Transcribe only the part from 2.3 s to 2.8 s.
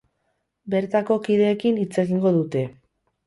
dute.